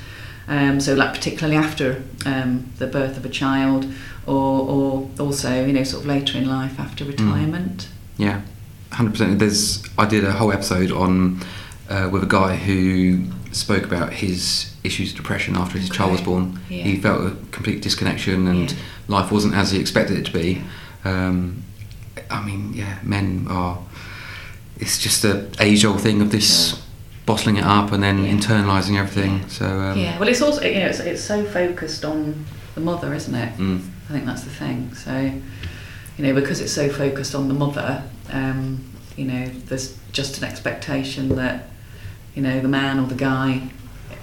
Um, 0.48 0.80
so, 0.80 0.94
like 0.94 1.14
particularly 1.14 1.56
after 1.56 2.04
um, 2.26 2.72
the 2.78 2.88
birth 2.88 3.18
of 3.18 3.26
a 3.26 3.30
child, 3.30 3.86
or, 4.26 4.34
or 4.36 5.10
also 5.20 5.66
you 5.66 5.74
know 5.74 5.84
sort 5.84 6.04
of 6.04 6.08
later 6.08 6.38
in 6.38 6.48
life 6.48 6.80
after 6.80 7.06
mm. 7.06 7.10
retirement. 7.10 7.78
Mm. 7.78 7.90
Yeah, 8.18 8.42
hundred 8.92 9.12
percent. 9.12 9.40
There's 9.40 9.84
I 9.98 10.06
did 10.06 10.24
a 10.24 10.34
whole 10.34 10.52
episode 10.52 10.92
on 10.92 11.42
uh, 11.90 12.10
with 12.12 12.24
a 12.24 12.28
guy 12.28 12.56
who 12.56 13.26
spoke 13.52 13.84
about 13.84 14.14
his 14.14 14.74
issues 14.84 15.12
of 15.12 15.18
depression 15.18 15.56
after 15.56 15.78
his 15.78 15.90
okay. 15.90 15.98
child 15.98 16.12
was 16.12 16.22
born. 16.22 16.60
Yeah. 16.70 16.84
He 16.84 16.98
felt 16.98 17.26
a 17.26 17.36
complete 17.52 17.82
disconnection 17.82 18.48
and 18.48 18.72
yeah. 18.72 18.78
life 19.08 19.32
wasn't 19.32 19.56
as 19.56 19.72
he 19.72 19.80
expected 19.80 20.18
it 20.18 20.26
to 20.26 20.34
be. 20.34 20.62
Um, 21.06 21.64
I 22.30 22.44
mean, 22.44 22.74
yeah, 22.74 23.00
men 23.04 23.48
are. 23.50 23.80
It's 24.78 24.98
just 24.98 25.24
a 25.24 25.50
age-old 25.60 26.02
thing 26.02 26.22
of 26.22 26.32
this. 26.32 26.83
Bottling 27.26 27.58
it 27.58 27.64
up 27.64 27.92
and 27.92 28.04
then 28.04 28.24
yeah. 28.24 28.34
internalizing 28.34 28.98
everything. 28.98 29.48
So 29.48 29.66
um, 29.66 29.98
yeah, 29.98 30.20
well, 30.20 30.28
it's 30.28 30.42
also 30.42 30.62
you 30.64 30.80
know 30.80 30.88
it's, 30.88 31.00
it's 31.00 31.24
so 31.24 31.46
focused 31.46 32.04
on 32.04 32.46
the 32.76 32.82
mother, 32.82 33.14
isn't 33.14 33.36
it? 33.36 33.58
Mm. 33.58 33.82
I 34.10 34.14
think 34.14 34.26
that's 34.26 34.44
the 34.44 34.50
thing. 34.50 34.94
So, 34.96 35.32
you 36.18 36.26
know, 36.26 36.34
because 36.34 36.60
it's 36.60 36.74
so 36.74 36.90
focused 36.90 37.36
on 37.36 37.48
the 37.48 37.54
mother, 37.54 38.04
um, 38.32 38.84
you 39.16 39.26
know, 39.26 39.48
there's 39.48 39.98
just 40.12 40.38
an 40.40 40.44
expectation 40.44 41.30
that, 41.30 41.70
you 42.36 42.42
know, 42.42 42.60
the 42.60 42.68
man 42.68 43.00
or 43.00 43.08
the 43.08 43.16
guy 43.16 43.70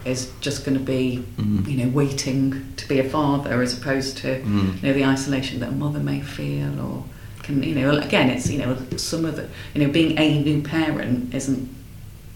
is 0.04 0.32
just 0.40 0.64
going 0.64 0.78
to 0.78 0.84
be, 0.84 1.24
mm. 1.36 1.66
you 1.66 1.84
know, 1.84 1.90
waiting 1.90 2.72
to 2.76 2.88
be 2.88 2.98
a 2.98 3.08
father 3.08 3.62
as 3.62 3.76
opposed 3.78 4.18
to, 4.18 4.40
mm. 4.42 4.82
you 4.82 4.88
know, 4.88 4.92
the 4.92 5.04
isolation 5.04 5.60
that 5.60 5.70
a 5.70 5.72
mother 5.72 6.00
may 6.00 6.20
feel 6.20 6.80
or 6.80 7.04
can, 7.42 7.62
you 7.62 7.74
know, 7.74 7.90
again, 7.98 8.30
it's, 8.30 8.50
you 8.50 8.58
know, 8.58 8.76
some 8.96 9.24
of 9.24 9.36
the, 9.36 9.48
you 9.74 9.84
know, 9.84 9.92
being 9.92 10.18
a 10.18 10.42
new 10.42 10.62
parent 10.62 11.34
isn't, 11.34 11.68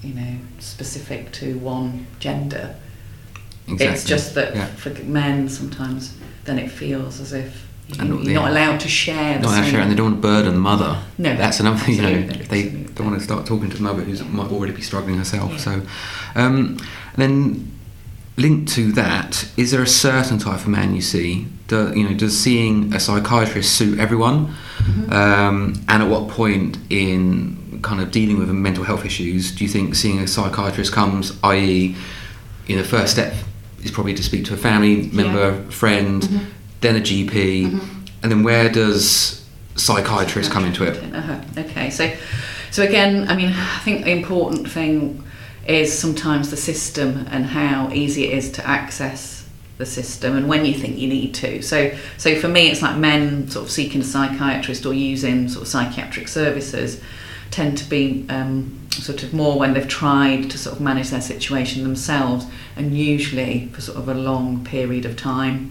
you 0.05 0.15
know, 0.15 0.37
specific 0.59 1.33
to 1.33 1.59
one 1.59 2.07
gender. 2.21 2.77
Exactly. 3.67 3.87
It's 3.87 4.05
just 4.05 4.35
that 4.35 4.55
yeah. 4.55 4.67
for 4.67 4.91
men 5.05 5.49
sometimes 5.49 6.17
then 6.45 6.59
it 6.59 6.71
feels 6.71 7.21
as 7.21 7.33
if 7.33 7.67
you, 7.89 8.01
are 8.01 8.05
not 8.07 8.51
allowed 8.51 8.81
to 8.81 8.89
share. 8.89 9.39
Not 9.39 9.51
allowed 9.51 9.65
to 9.65 9.71
share, 9.71 9.81
and 9.81 9.91
they 9.91 9.95
don't 9.95 10.13
want 10.13 10.23
to 10.23 10.23
burden 10.23 10.55
the 10.55 10.61
mother. 10.61 11.03
No, 11.19 11.37
that's 11.37 11.61
another 11.61 11.79
thing. 11.79 11.97
You 11.97 12.03
know, 12.03 12.27
they 12.27 12.71
don't 12.71 13.07
want 13.07 13.19
to 13.19 13.25
start 13.25 13.47
talking 13.47 13.69
to 13.71 13.77
the 13.77 13.83
mother 13.83 14.03
who 14.03 14.25
might 14.25 14.51
already 14.51 14.73
be 14.73 14.83
struggling 14.83 15.19
herself. 15.19 15.53
Yeah. 15.53 15.57
So, 15.59 15.83
um, 16.35 16.79
and 17.15 17.17
then 17.17 17.73
linked 18.37 18.73
to 18.73 18.91
that, 18.93 19.49
is 19.57 19.71
there 19.71 19.83
a 19.83 19.87
certain 19.87 20.39
type 20.39 20.61
of 20.61 20.69
man 20.69 20.95
you 20.95 21.03
see? 21.03 21.47
Do, 21.69 21.93
you 21.95 22.09
know, 22.09 22.15
does 22.15 22.39
seeing 22.39 22.93
a 22.95 23.01
psychiatrist 23.01 23.73
suit 23.73 23.99
everyone? 23.99 24.55
Mm-hmm. 24.79 25.13
Um, 25.13 25.85
and 25.89 26.03
at 26.03 26.09
what 26.09 26.29
point 26.29 26.79
in 26.91 27.64
kind 27.83 28.01
of 28.01 28.11
dealing 28.11 28.39
with 28.39 28.49
mental 28.51 28.85
health 28.85 29.05
issues 29.05 29.51
do 29.53 29.65
you 29.65 29.71
think 29.71 29.95
seeing 29.95 30.19
a 30.21 30.27
psychiatrist 30.29 30.93
comes? 30.93 31.33
I.e., 31.43 31.95
you 32.67 32.77
know, 32.77 32.83
first 32.83 33.13
step 33.13 33.35
is 33.83 33.91
probably 33.91 34.15
to 34.15 34.23
speak 34.23 34.45
to 34.47 34.55
a 34.55 34.57
family 34.57 35.09
member, 35.13 35.63
friend, 35.71 36.23
Mhm. 36.23 36.41
then 36.81 36.97
a 36.97 37.01
GP, 37.01 37.65
Mhm. 37.67 37.81
and 38.23 38.33
then 38.33 38.43
where 38.43 38.69
does 38.71 39.43
psychiatrist 39.77 40.51
come 40.51 40.65
into 40.65 40.85
it? 40.85 41.03
Uh-huh. 41.15 41.37
Okay, 41.59 41.91
so 41.91 42.11
so 42.71 42.83
again, 42.83 43.27
I 43.29 43.37
mean, 43.37 43.49
I 43.51 43.79
think 43.85 44.05
the 44.05 44.11
important 44.11 44.71
thing 44.71 45.23
is 45.67 45.93
sometimes 45.93 46.51
the 46.51 46.57
system 46.57 47.27
and 47.31 47.47
how 47.47 47.91
easy 47.93 48.25
it 48.27 48.37
is 48.39 48.51
to 48.51 48.67
access 48.69 49.43
the 49.79 49.87
system 49.87 50.37
and 50.37 50.47
when 50.49 50.65
you 50.65 50.73
think 50.75 50.99
you 50.99 51.09
need 51.09 51.35
to. 51.35 51.61
So 51.63 51.91
so 52.17 52.35
for 52.37 52.49
me, 52.49 52.69
it's 52.71 52.81
like 52.83 52.97
men 52.97 53.51
sort 53.51 53.67
of 53.67 53.71
seeking 53.71 54.01
a 54.01 54.05
psychiatrist 54.05 54.87
or 54.87 54.95
using 54.95 55.49
sort 55.49 55.63
of 55.63 55.69
psychiatric 55.69 56.29
services 56.29 56.99
tend 57.55 57.79
to 57.79 57.89
be 57.89 58.27
um, 58.29 58.81
sort 58.91 59.23
of 59.23 59.33
more 59.33 59.59
when 59.59 59.75
they've 59.75 59.87
tried 59.87 60.51
to 60.51 60.59
sort 60.59 60.75
of 60.75 60.83
manage 60.83 61.11
their 61.11 61.21
situation 61.21 61.85
themselves 61.85 62.47
and 62.75 62.99
usually 62.99 63.69
for 63.69 63.81
sort 63.81 63.97
of 63.97 64.09
a 64.09 64.15
long 64.15 64.65
period 64.65 65.05
of 65.07 65.17
time. 65.17 65.71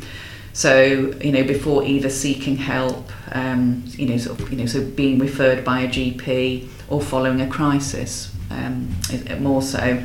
So 0.53 1.13
you 1.21 1.31
know 1.31 1.43
before 1.43 1.83
either 1.83 2.09
seeking 2.09 2.55
help, 2.55 3.11
um, 3.33 3.83
you 3.87 4.07
know 4.07 4.17
sort 4.17 4.39
of 4.39 4.51
you 4.51 4.57
know 4.59 4.65
so 4.65 4.85
being 4.85 5.19
referred 5.19 5.65
by 5.65 5.81
a 5.81 5.87
GP 5.87 6.69
or 6.89 7.01
following 7.01 7.41
a 7.41 7.47
crisis, 7.47 8.33
um, 8.49 8.95
is 9.11 9.39
more 9.39 9.61
so, 9.61 10.01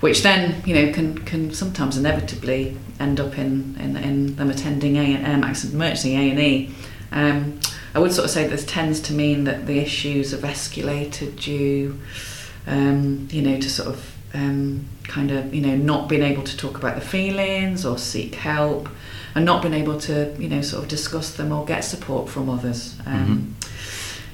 which 0.00 0.22
then 0.22 0.62
you 0.64 0.74
know 0.74 0.92
can 0.92 1.18
can 1.18 1.52
sometimes 1.52 1.98
inevitably 1.98 2.78
end 2.98 3.20
up 3.20 3.36
in 3.36 3.76
in, 3.80 3.96
in 3.96 4.36
them 4.36 4.48
attending 4.48 4.96
a 4.96 5.16
um, 5.24 5.44
accident 5.44 5.74
emergency 5.74 6.14
A 6.14 6.30
and 6.30 6.40
E. 6.40 6.74
Um, 7.12 7.60
I 7.94 7.98
would 7.98 8.12
sort 8.12 8.24
of 8.24 8.30
say 8.30 8.46
this 8.46 8.64
tends 8.64 9.00
to 9.02 9.12
mean 9.12 9.44
that 9.44 9.66
the 9.66 9.78
issues 9.78 10.30
have 10.30 10.40
escalated 10.42 11.40
due, 11.40 11.98
um, 12.66 13.28
you 13.30 13.42
know, 13.42 13.58
to 13.58 13.68
sort 13.68 13.88
of 13.88 14.16
um, 14.32 14.86
kind 15.04 15.30
of 15.32 15.52
you 15.52 15.60
know 15.60 15.76
not 15.76 16.08
being 16.08 16.22
able 16.22 16.44
to 16.44 16.56
talk 16.56 16.78
about 16.78 16.94
the 16.94 17.00
feelings 17.00 17.84
or 17.84 17.98
seek 17.98 18.36
help, 18.36 18.88
and 19.34 19.44
not 19.44 19.62
being 19.62 19.74
able 19.74 19.98
to 20.00 20.34
you 20.38 20.48
know 20.48 20.62
sort 20.62 20.82
of 20.84 20.88
discuss 20.88 21.34
them 21.34 21.52
or 21.52 21.64
get 21.64 21.80
support 21.84 22.28
from 22.28 22.48
others. 22.48 22.96
Um, 23.06 23.56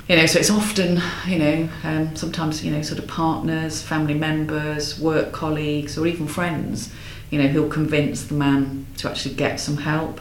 You 0.09 0.15
know, 0.15 0.27
so 0.27 0.39
it's 0.39 0.51
often 0.51 1.03
you 1.27 1.39
know 1.39 1.69
um, 1.83 2.15
sometimes 2.15 2.65
you 2.65 2.71
know 2.71 2.83
sort 2.83 3.01
of 3.01 3.09
partners, 3.09 3.83
family 3.83 4.15
members, 4.15 5.01
work 5.01 5.33
colleagues, 5.33 5.99
or 5.99 6.07
even 6.07 6.29
friends, 6.29 6.93
you 7.31 7.43
know, 7.43 7.49
who'll 7.49 7.69
convince 7.69 8.23
the 8.25 8.35
man 8.35 8.87
to 8.99 9.09
actually 9.11 9.35
get 9.35 9.59
some 9.59 9.79
help. 9.79 10.21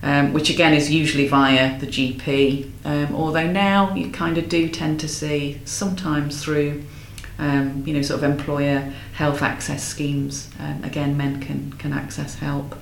Um, 0.00 0.32
which 0.32 0.48
again 0.48 0.74
is 0.74 0.92
usually 0.92 1.26
via 1.26 1.76
the 1.80 1.86
GP, 1.86 2.70
um, 2.84 3.16
although 3.16 3.50
now 3.50 3.92
you 3.96 4.10
kind 4.12 4.38
of 4.38 4.48
do 4.48 4.68
tend 4.68 5.00
to 5.00 5.08
see 5.08 5.60
sometimes 5.64 6.40
through 6.40 6.84
um, 7.38 7.84
you 7.86 7.94
know, 7.94 8.02
sort 8.02 8.22
of 8.22 8.30
employer 8.30 8.92
health 9.14 9.42
access 9.42 9.84
schemes. 9.84 10.50
Um, 10.58 10.82
again, 10.84 11.16
men 11.16 11.40
can 11.40 11.72
can 11.74 11.92
access 11.92 12.34
help 12.36 12.76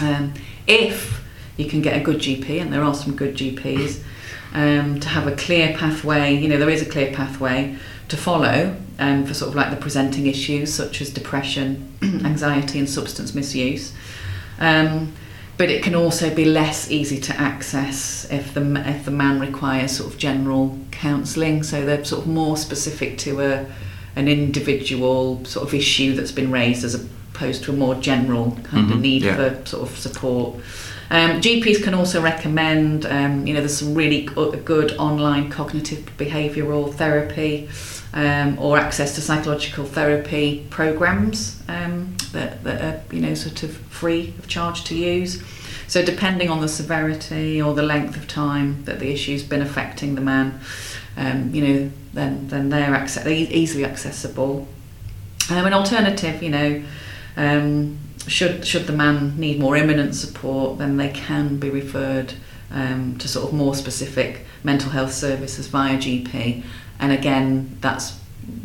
um, 0.00 0.34
if 0.66 1.24
you 1.56 1.66
can 1.66 1.80
get 1.80 1.96
a 1.96 2.00
good 2.02 2.18
GP, 2.18 2.60
and 2.60 2.72
there 2.72 2.82
are 2.82 2.94
some 2.94 3.14
good 3.14 3.36
GPs. 3.36 4.02
Um, 4.52 4.98
to 4.98 5.08
have 5.08 5.28
a 5.28 5.36
clear 5.36 5.76
pathway, 5.76 6.34
you 6.34 6.48
know, 6.48 6.58
there 6.58 6.70
is 6.70 6.82
a 6.82 6.90
clear 6.90 7.12
pathway 7.12 7.76
to 8.08 8.16
follow 8.16 8.74
for 8.98 9.32
sort 9.32 9.50
of 9.50 9.54
like 9.54 9.70
the 9.70 9.76
presenting 9.76 10.26
issues 10.26 10.74
such 10.74 11.00
as 11.00 11.08
depression, 11.10 11.96
anxiety, 12.02 12.80
and 12.80 12.90
substance 12.90 13.32
misuse. 13.32 13.94
But 15.60 15.68
it 15.68 15.82
can 15.82 15.94
also 15.94 16.34
be 16.34 16.46
less 16.46 16.90
easy 16.90 17.20
to 17.20 17.38
access 17.38 18.26
if 18.30 18.54
the 18.54 18.62
if 18.88 19.04
the 19.04 19.10
man 19.10 19.38
requires 19.38 19.94
sort 19.94 20.10
of 20.10 20.18
general 20.18 20.78
counselling. 20.90 21.64
So 21.64 21.84
they're 21.84 22.02
sort 22.02 22.22
of 22.22 22.28
more 22.28 22.56
specific 22.56 23.18
to 23.18 23.42
a 23.42 23.66
an 24.16 24.26
individual 24.26 25.44
sort 25.44 25.68
of 25.68 25.74
issue 25.74 26.14
that's 26.14 26.32
been 26.32 26.50
raised 26.50 26.82
as 26.82 27.06
opposed 27.34 27.64
to 27.64 27.72
a 27.72 27.74
more 27.74 27.94
general 27.96 28.56
kind 28.64 28.90
of 28.90 28.98
Mhm, 28.98 29.00
need 29.00 29.22
yeah. 29.22 29.36
for 29.36 29.66
sort 29.66 29.88
of 29.90 29.98
support. 29.98 30.56
Um, 31.12 31.40
GPs 31.40 31.82
can 31.82 31.94
also 31.94 32.20
recommend, 32.22 33.04
um, 33.06 33.46
you 33.46 33.52
know, 33.54 33.60
there's 33.60 33.76
some 33.78 33.94
really 33.94 34.22
good 34.64 34.92
online 34.96 35.50
cognitive 35.50 36.08
behavioural 36.16 36.94
therapy 36.94 37.68
um, 38.14 38.56
or 38.60 38.78
access 38.78 39.14
to 39.16 39.20
psychological 39.20 39.84
therapy 39.84 40.66
programs 40.70 41.60
um, 41.68 42.16
that, 42.32 42.62
that 42.64 42.80
are, 42.82 43.14
you 43.14 43.20
know, 43.20 43.34
sort 43.34 43.62
of 43.64 43.76
free 43.76 44.34
of 44.38 44.46
charge 44.46 44.84
to 44.84 44.94
use. 44.94 45.42
So 45.88 46.04
depending 46.04 46.48
on 46.48 46.60
the 46.60 46.68
severity 46.68 47.60
or 47.60 47.74
the 47.74 47.82
length 47.82 48.16
of 48.16 48.28
time 48.28 48.84
that 48.84 49.00
the 49.00 49.12
issue's 49.12 49.42
been 49.42 49.62
affecting 49.62 50.14
the 50.14 50.20
man, 50.20 50.60
um, 51.16 51.52
you 51.52 51.62
know, 51.66 51.90
then 52.14 52.46
then 52.48 52.68
they're, 52.70 52.92
acce- 52.94 53.24
they're 53.24 53.32
easily 53.50 53.84
accessible. 53.84 54.68
Um, 55.50 55.66
an 55.66 55.72
alternative, 55.72 56.40
you 56.44 56.50
know, 56.50 56.82
um, 57.40 57.98
should 58.26 58.66
should 58.66 58.86
the 58.86 58.92
man 58.92 59.38
need 59.38 59.58
more 59.58 59.76
imminent 59.76 60.14
support, 60.14 60.78
then 60.78 60.98
they 60.98 61.08
can 61.08 61.56
be 61.58 61.70
referred 61.70 62.34
um, 62.70 63.16
to 63.18 63.26
sort 63.26 63.48
of 63.48 63.54
more 63.54 63.74
specific 63.74 64.44
mental 64.62 64.90
health 64.90 65.12
services 65.12 65.66
via 65.66 65.96
GP. 65.96 66.62
And 66.98 67.12
again, 67.12 67.78
that's 67.80 68.18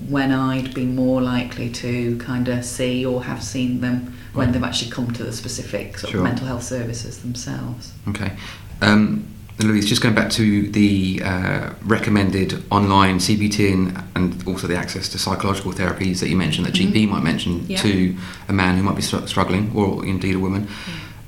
when 0.09 0.31
I'd 0.31 0.73
be 0.73 0.85
more 0.85 1.21
likely 1.21 1.69
to 1.69 2.17
kind 2.17 2.47
of 2.49 2.65
see 2.65 3.05
or 3.05 3.23
have 3.23 3.41
seen 3.41 3.79
them 3.81 4.13
when 4.33 4.51
they've 4.51 4.63
actually 4.63 4.91
come 4.91 5.11
to 5.13 5.23
the 5.23 5.31
specific 5.31 5.97
sort 5.97 6.11
Sure. 6.11 6.19
of 6.19 6.25
mental 6.25 6.47
health 6.47 6.63
services 6.63 7.19
themselves. 7.19 7.93
Okay. 8.09 8.33
Um, 8.81 9.25
Louise, 9.59 9.85
just 9.87 10.01
going 10.01 10.13
back 10.13 10.29
to 10.31 10.69
the 10.71 11.21
uh, 11.23 11.69
recommended 11.83 12.61
online 12.71 13.19
CBT 13.19 13.73
and, 13.73 14.03
and 14.15 14.47
also 14.47 14.67
the 14.67 14.75
access 14.75 15.07
to 15.09 15.17
psychological 15.17 15.71
therapies 15.71 16.19
that 16.19 16.27
you 16.27 16.35
mentioned, 16.35 16.67
that 16.67 16.73
GP 16.73 17.07
might 17.07 17.23
mention 17.23 17.61
Mm-hmm. 17.61 17.71
Yeah. 17.71 17.81
to 17.81 18.15
a 18.49 18.53
man 18.53 18.75
who 18.75 18.83
might 18.83 18.95
be 18.97 19.01
str- 19.01 19.25
struggling, 19.27 19.71
or 19.75 20.05
indeed 20.05 20.35
a 20.35 20.39
woman. 20.39 20.67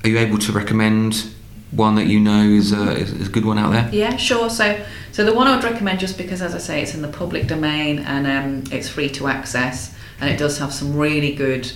Are 0.04 0.08
you 0.10 0.18
able 0.18 0.38
to 0.38 0.52
recommend 0.52 1.26
one 1.70 1.94
that 1.96 2.06
you 2.06 2.20
know 2.20 2.42
is 2.42 2.72
a, 2.72 2.92
is 2.96 3.12
is 3.12 3.28
a 3.28 3.30
good 3.30 3.44
one 3.46 3.58
out 3.58 3.72
there? 3.72 3.88
Yeah, 3.92 4.16
sure. 4.16 4.50
So, 4.50 4.78
so 5.12 5.24
the 5.24 5.32
one 5.34 5.46
I 5.46 5.54
would 5.56 5.64
recommend, 5.64 5.98
just 6.00 6.18
because, 6.18 6.42
as 6.42 6.54
I 6.54 6.58
say, 6.58 6.82
it's 6.82 6.94
in 6.94 7.00
the 7.02 7.08
public 7.08 7.46
domain 7.46 8.00
and 8.00 8.26
um, 8.26 8.72
it's 8.72 8.88
free 8.90 9.08
to 9.10 9.26
access, 9.26 9.94
and 10.20 10.28
it 10.30 10.38
does 10.38 10.58
have 10.58 10.72
some 10.72 10.96
really 10.96 11.34
good, 11.34 11.70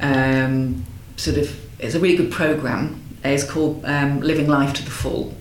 um, 0.00 0.84
sort 1.16 1.38
of, 1.38 1.58
it's 1.80 1.94
a 1.94 2.00
really 2.00 2.16
good 2.16 2.30
program. 2.32 3.02
It's 3.24 3.44
called 3.44 3.84
um, 3.84 4.20
Living 4.20 4.48
Life 4.48 4.74
to 4.74 4.84
the 4.84 4.90
Full. 4.90 5.34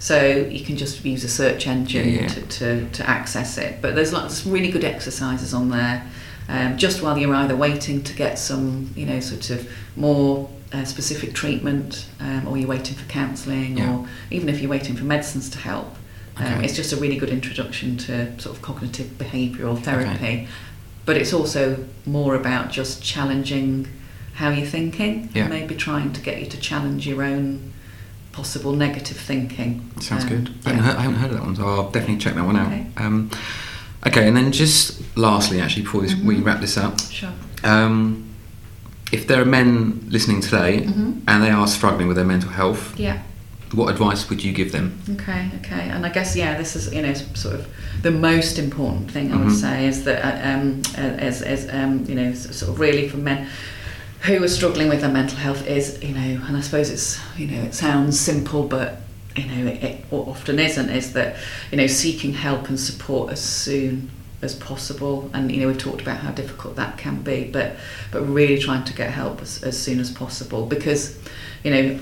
So 0.00 0.26
you 0.50 0.64
can 0.64 0.76
just 0.78 1.04
use 1.04 1.22
a 1.24 1.28
search 1.28 1.66
engine 1.66 2.08
Yeah, 2.08 2.20
yeah. 2.22 2.28
To, 2.28 2.40
to, 2.46 2.90
to 2.90 3.08
access 3.08 3.58
it. 3.58 3.80
But 3.82 3.94
there's 3.94 4.12
lots 4.14 4.44
of 4.44 4.50
really 4.52 4.70
good 4.70 4.82
exercises 4.82 5.52
on 5.54 5.68
there. 5.68 6.04
Um, 6.48 6.78
just 6.78 7.02
while 7.02 7.16
you're 7.18 7.34
either 7.34 7.54
waiting 7.54 8.02
to 8.02 8.14
get 8.14 8.38
some, 8.38 8.90
you 8.96 9.04
know, 9.06 9.20
sort 9.20 9.50
of 9.50 9.70
more 9.96 10.48
uh, 10.72 10.84
specific 10.84 11.34
treatment, 11.34 12.08
um, 12.18 12.48
or 12.48 12.56
you're 12.56 12.66
waiting 12.68 12.96
for 12.96 13.04
counselling, 13.10 13.76
Yeah. 13.76 13.92
or 13.98 14.08
even 14.30 14.48
if 14.48 14.60
you're 14.60 14.70
waiting 14.70 14.96
for 14.96 15.04
medicines 15.04 15.50
to 15.50 15.58
help. 15.58 15.94
Um, 16.38 16.46
Okay. 16.54 16.64
It's 16.64 16.74
just 16.74 16.92
a 16.92 16.96
really 16.96 17.16
good 17.18 17.28
introduction 17.28 17.98
to 17.98 18.40
sort 18.40 18.56
of 18.56 18.62
cognitive 18.62 19.06
behavioural 19.18 19.78
therapy. 19.82 20.48
But 21.04 21.18
it's 21.18 21.34
also 21.34 21.84
more 22.06 22.34
about 22.34 22.70
just 22.70 23.02
challenging 23.02 23.86
how 24.34 24.48
you're 24.48 24.66
thinking, 24.66 25.28
Yeah. 25.34 25.46
maybe 25.48 25.74
trying 25.74 26.14
to 26.14 26.20
get 26.22 26.40
you 26.40 26.46
to 26.46 26.58
challenge 26.58 27.06
your 27.06 27.22
own 27.22 27.72
possible 28.32 28.72
negative 28.72 29.16
thinking. 29.16 29.82
Sounds 30.00 30.24
Um, 30.24 30.28
good. 30.30 30.50
I, 30.64 30.70
yeah. 30.70 30.76
haven't 30.76 30.84
heard, 30.84 30.96
I 30.96 31.02
haven't 31.02 31.18
heard 31.18 31.30
of 31.30 31.36
that 31.36 31.44
one, 31.44 31.56
so 31.56 31.66
I'll 31.66 31.90
definitely 31.90 32.18
check 32.18 32.34
that 32.34 32.44
one 32.44 32.56
Okay. 32.56 32.86
out. 32.96 33.04
Um, 33.04 33.30
okay, 34.06 34.28
and 34.28 34.36
then 34.36 34.52
just 34.52 35.00
lastly, 35.16 35.60
actually, 35.60 35.82
before 35.82 36.02
this, 36.02 36.14
we 36.14 36.36
Mhm. 36.36 36.44
wrap 36.44 36.60
this 36.60 36.76
up, 36.76 37.00
Sure. 37.10 37.30
um, 37.64 38.24
if 39.12 39.26
there 39.26 39.40
are 39.42 39.44
men 39.44 40.00
listening 40.08 40.40
today 40.40 40.82
Mhm. 40.86 41.22
and 41.26 41.42
they 41.42 41.50
are 41.50 41.66
struggling 41.66 42.06
with 42.06 42.16
their 42.16 42.24
mental 42.26 42.50
health, 42.50 42.94
Yeah. 42.96 43.18
what 43.72 43.90
advice 43.90 44.28
would 44.30 44.42
you 44.44 44.52
give 44.52 44.70
them? 44.70 44.92
Okay, 45.10 45.50
okay, 45.60 45.88
and 45.90 46.06
I 46.06 46.10
guess 46.10 46.36
yeah, 46.36 46.56
this 46.56 46.76
is 46.76 46.92
you 46.94 47.02
know 47.02 47.14
sort 47.34 47.54
of 47.56 47.66
the 48.02 48.10
most 48.12 48.58
important 48.58 49.10
thing 49.10 49.32
I 49.32 49.36
would 49.36 49.48
Mhm. 49.48 49.60
say 49.60 49.86
is 49.88 50.04
that 50.04 50.24
uh, 50.24 50.48
um, 50.50 50.82
uh, 50.96 51.00
as 51.28 51.42
as 51.42 51.66
um, 51.72 52.04
you 52.08 52.14
know 52.14 52.32
sort 52.34 52.70
of 52.72 52.78
really 52.78 53.08
for 53.08 53.16
men 53.16 53.46
who 54.22 54.42
are 54.42 54.48
struggling 54.48 54.88
with 54.88 55.00
their 55.00 55.10
mental 55.10 55.38
health 55.38 55.66
is 55.66 56.02
you 56.02 56.14
know, 56.14 56.42
and 56.46 56.56
I 56.56 56.60
suppose 56.60 56.90
it's 56.90 57.20
you 57.38 57.46
know 57.46 57.62
it 57.62 57.74
sounds 57.74 58.18
simple, 58.18 58.64
but 58.64 58.98
you 59.36 59.46
know 59.46 59.70
it, 59.70 59.82
it 59.82 60.04
often 60.10 60.58
isn't. 60.58 60.90
Is 60.90 61.12
that 61.14 61.36
you 61.70 61.78
know 61.78 61.86
seeking 61.86 62.34
help 62.34 62.68
and 62.68 62.78
support 62.78 63.32
as 63.32 63.40
soon 63.40 64.10
as 64.42 64.54
possible, 64.54 65.30
and 65.32 65.50
you 65.50 65.60
know 65.60 65.68
we've 65.68 65.78
talked 65.78 66.02
about 66.02 66.18
how 66.18 66.32
difficult 66.32 66.76
that 66.76 66.98
can 66.98 67.22
be, 67.22 67.44
but 67.44 67.76
but 68.12 68.22
really 68.22 68.58
trying 68.58 68.84
to 68.84 68.94
get 68.94 69.10
help 69.10 69.40
as, 69.40 69.62
as 69.62 69.80
soon 69.80 70.00
as 70.00 70.10
possible 70.10 70.66
because 70.66 71.18
you 71.64 71.70
know 71.70 71.98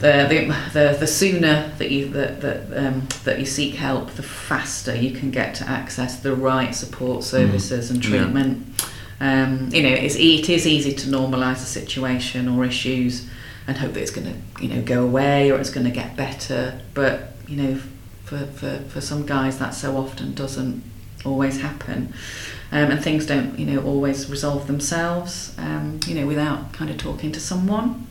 the, 0.00 0.26
the, 0.30 0.70
the, 0.72 0.96
the 1.00 1.06
sooner 1.06 1.70
that 1.76 1.90
you 1.90 2.08
that, 2.08 2.40
that, 2.40 2.86
um, 2.86 3.06
that 3.24 3.38
you 3.38 3.44
seek 3.44 3.74
help, 3.74 4.10
the 4.12 4.22
faster 4.22 4.94
you 4.96 5.10
can 5.10 5.30
get 5.30 5.54
to 5.56 5.68
access 5.68 6.20
the 6.20 6.34
right 6.34 6.74
support 6.74 7.22
services 7.22 7.90
and 7.90 8.02
treatment. 8.02 8.66
Yeah. 8.78 8.86
Um, 9.20 9.68
you 9.70 9.82
know, 9.82 9.90
it's, 9.90 10.16
it 10.16 10.48
is 10.48 10.66
easy 10.66 10.94
to 10.94 11.08
normalise 11.08 11.56
a 11.56 11.66
situation 11.66 12.48
or 12.48 12.64
issues 12.64 13.28
and 13.66 13.76
hope 13.76 13.92
that 13.92 14.00
it's 14.00 14.10
going 14.10 14.26
to, 14.26 14.62
you 14.64 14.74
know, 14.74 14.82
go 14.82 15.04
away 15.04 15.50
or 15.50 15.58
it's 15.58 15.70
going 15.70 15.86
to 15.86 15.92
get 15.92 16.16
better. 16.16 16.80
But 16.94 17.34
you 17.50 17.56
know, 17.60 17.80
for, 18.24 18.46
for, 18.46 18.78
for 18.88 19.00
some 19.00 19.26
guys, 19.26 19.58
that 19.58 19.74
so 19.74 19.96
often 19.96 20.34
doesn't 20.34 20.82
always 21.24 21.60
happen. 21.60 22.14
Um, 22.72 22.92
and 22.92 23.02
things 23.02 23.26
don't, 23.26 23.58
you 23.58 23.66
know, 23.66 23.82
always 23.82 24.30
resolve 24.30 24.68
themselves, 24.68 25.54
um, 25.58 25.98
you 26.06 26.14
know, 26.14 26.26
without 26.26 26.72
kind 26.72 26.90
of 26.90 26.96
talking 26.96 27.32
to 27.32 27.40
someone. 27.40 28.06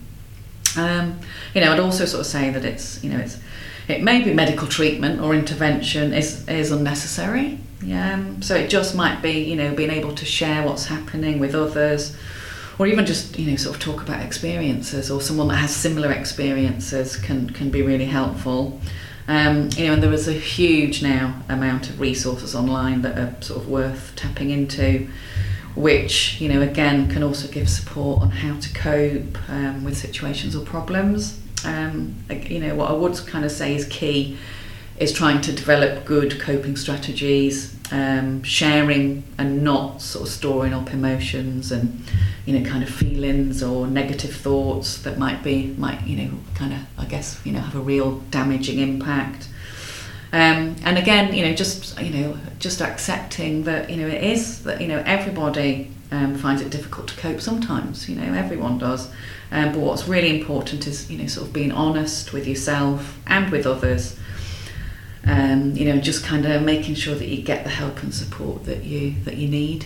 Um, 0.77 1.19
you 1.53 1.61
know, 1.61 1.71
I'd 1.71 1.79
also 1.79 2.05
sort 2.05 2.21
of 2.21 2.27
say 2.27 2.49
that 2.49 2.65
it's, 2.65 3.01
you 3.01 3.09
know, 3.09 3.19
it's, 3.19 3.39
it 3.87 4.03
may 4.03 4.21
be 4.21 4.33
medical 4.33 4.67
treatment 4.67 5.21
or 5.21 5.33
intervention 5.33 6.13
is, 6.13 6.47
is 6.49 6.71
unnecessary. 6.71 7.59
Yeah, 7.81 8.13
um, 8.13 8.41
so 8.41 8.55
it 8.55 8.69
just 8.69 8.95
might 8.95 9.21
be, 9.21 9.43
you 9.43 9.55
know, 9.55 9.74
being 9.74 9.89
able 9.89 10.13
to 10.15 10.25
share 10.25 10.65
what's 10.65 10.86
happening 10.86 11.39
with 11.39 11.55
others, 11.55 12.15
or 12.77 12.88
even 12.88 13.05
just, 13.05 13.38
you 13.39 13.50
know, 13.50 13.55
sort 13.55 13.75
of 13.75 13.81
talk 13.81 14.01
about 14.01 14.21
experiences, 14.21 15.09
or 15.09 15.21
someone 15.21 15.48
that 15.50 15.57
has 15.57 15.75
similar 15.75 16.12
experiences 16.12 17.15
can 17.15 17.50
can 17.51 17.69
be 17.69 17.81
really 17.81 18.05
helpful. 18.05 18.79
Um, 19.27 19.69
you 19.77 19.86
know, 19.88 19.93
and 19.93 20.03
there 20.03 20.12
is 20.12 20.27
a 20.27 20.33
huge 20.33 21.03
now 21.03 21.41
amount 21.48 21.89
of 21.89 22.00
resources 22.00 22.55
online 22.55 23.01
that 23.03 23.17
are 23.17 23.41
sort 23.41 23.62
of 23.62 23.69
worth 23.69 24.13
tapping 24.15 24.50
into, 24.50 25.07
which 25.75 26.41
you 26.41 26.50
know 26.50 26.62
again 26.62 27.09
can 27.09 27.24
also 27.24 27.48
give 27.48 27.69
support 27.69 28.21
on 28.21 28.31
how 28.31 28.59
to 28.59 28.74
cope 28.74 29.38
um, 29.50 29.86
with 29.86 29.98
situations 29.98 30.55
or 30.55 30.65
problems. 30.65 31.39
Um, 31.63 32.15
you 32.29 32.59
know, 32.59 32.75
what 32.75 32.89
I 32.89 32.93
would 32.93 33.15
kind 33.27 33.45
of 33.45 33.51
say 33.51 33.75
is 33.75 33.86
key 33.86 34.38
is 35.00 35.13
trying 35.13 35.39
to 35.39 35.53
develop 35.53 36.03
good 36.03 36.39
coping 36.41 36.75
strategies, 36.75 37.75
um, 37.91 38.44
sharing 38.44 39.24
and 39.38 39.63
not 39.63 40.01
sort 40.01 40.27
of 40.27 40.34
storing 40.34 40.74
up 40.74 40.94
emotions 40.94 41.72
and 41.72 42.03
you 42.46 42.60
know 42.60 42.70
kind 42.70 42.84
of 42.84 42.89
feelings 42.89 43.63
or 43.63 43.88
negative 43.88 44.36
thoughts 44.36 45.01
that 45.03 45.18
might 45.18 45.41
be 45.44 45.68
might 45.77 46.06
you 46.06 46.18
know 46.18 46.32
kind 46.53 46.74
of 46.74 46.79
I 46.98 47.06
guess 47.06 47.39
you 47.46 47.53
know 47.53 47.60
have 47.60 47.75
a 47.75 47.79
real 47.79 48.20
damaging 48.29 48.79
impact. 48.79 49.48
Um, 50.32 50.75
and 50.84 50.98
again, 50.98 51.34
you 51.34 51.44
know, 51.44 51.56
just 51.56 52.00
you 52.00 52.12
know, 52.12 52.38
just 52.60 52.82
accepting 52.82 53.63
that 53.63 53.89
you 53.89 53.98
know 53.98 54.08
it 54.08 54.24
is 54.24 54.63
that 54.63 54.82
you 54.82 54.88
know 54.88 55.01
everybody 55.06 55.91
um, 56.12 56.36
finds 56.36 56.62
it 56.62 56.70
difficult 56.70 57.08
to 57.08 57.15
cope 57.15 57.39
sometimes. 57.41 58.10
You 58.10 58.15
know, 58.18 58.34
everyone 58.34 58.77
does. 58.77 59.10
Um, 59.51 59.72
but 59.72 59.79
what's 59.79 60.08
really 60.08 60.39
important 60.39 60.86
is 60.86 61.10
you 61.10 61.18
know 61.18 61.25
sort 61.25 61.48
of 61.48 61.53
being 61.53 61.72
honest 61.72 62.34
with 62.34 62.48
yourself 62.48 63.18
and 63.25 63.50
with 63.50 63.65
others 63.65 64.20
um, 65.25 65.75
you 65.75 65.85
know, 65.85 65.99
just 65.99 66.23
kind 66.23 66.45
of 66.45 66.61
making 66.63 66.95
sure 66.95 67.15
that 67.15 67.27
you 67.27 67.41
get 67.41 67.63
the 67.63 67.69
help 67.69 68.01
and 68.03 68.13
support 68.13 68.65
that 68.65 68.83
you 68.83 69.15
that 69.25 69.38
you 69.38 69.47
need. 69.47 69.85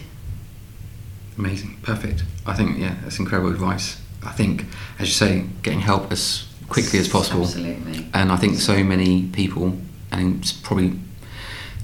Amazing, 1.37 1.77
perfect. 1.81 2.23
I 2.45 2.53
think 2.53 2.77
yeah, 2.77 2.95
that's 3.03 3.19
incredible 3.19 3.49
advice. 3.51 3.99
I 4.23 4.31
think, 4.31 4.65
as 4.99 5.07
you 5.07 5.13
say, 5.13 5.45
getting 5.63 5.81
help 5.81 6.11
as 6.11 6.45
quickly 6.69 6.99
as 6.99 7.07
possible. 7.09 7.43
Absolutely. 7.43 8.07
And 8.13 8.31
I 8.31 8.37
think 8.37 8.57
so 8.59 8.83
many 8.83 9.23
people, 9.27 9.77
and 10.11 10.53
probably 10.63 10.99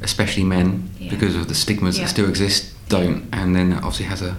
especially 0.01 0.43
men, 0.43 0.89
Yeah. 0.99 1.09
because 1.09 1.35
of 1.35 1.47
the 1.47 1.55
stigmas 1.55 1.97
Yeah. 1.97 2.05
that 2.05 2.09
still 2.09 2.29
exist, 2.29 2.73
don't, 2.87 3.27
and 3.33 3.55
then 3.55 3.71
that 3.71 3.77
obviously 3.83 4.05
has 4.05 4.21
a 4.21 4.37